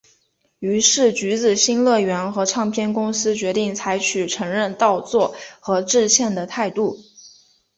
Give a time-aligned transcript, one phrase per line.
[0.57, 6.97] 于是橘子新乐园和唱片公司决定采取承认盗作和致歉的态度。